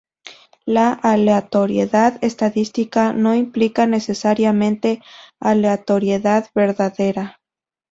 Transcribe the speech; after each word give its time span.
La 0.65 0.93
aleatoriedad 0.93 2.17
estadística 2.23 3.13
no 3.13 3.35
implica 3.35 3.85
necesariamente 3.85 4.99
aleatoriedad 5.39 6.47
"verdadera". 6.55 7.39